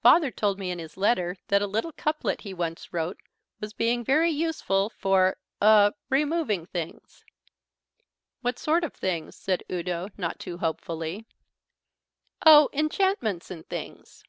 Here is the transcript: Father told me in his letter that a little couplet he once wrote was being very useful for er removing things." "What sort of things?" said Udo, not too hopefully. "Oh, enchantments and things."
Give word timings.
Father 0.00 0.30
told 0.30 0.60
me 0.60 0.70
in 0.70 0.78
his 0.78 0.96
letter 0.96 1.38
that 1.48 1.60
a 1.60 1.66
little 1.66 1.90
couplet 1.90 2.42
he 2.42 2.54
once 2.54 2.92
wrote 2.92 3.20
was 3.60 3.72
being 3.72 4.04
very 4.04 4.30
useful 4.30 4.88
for 4.90 5.38
er 5.60 5.92
removing 6.08 6.66
things." 6.66 7.24
"What 8.42 8.60
sort 8.60 8.84
of 8.84 8.94
things?" 8.94 9.34
said 9.34 9.64
Udo, 9.68 10.10
not 10.16 10.38
too 10.38 10.58
hopefully. 10.58 11.26
"Oh, 12.46 12.70
enchantments 12.72 13.50
and 13.50 13.68
things." 13.68 14.22